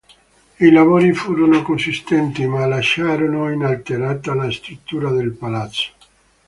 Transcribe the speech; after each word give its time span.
I 0.57 0.71
lavori 0.71 1.13
furono 1.13 1.61
consistenti, 1.61 2.47
ma 2.47 2.65
lasciarono 2.65 3.51
inalterata 3.51 4.33
la 4.33 4.49
struttura 4.49 5.11
del 5.11 5.29
Palazzo. 5.33 5.89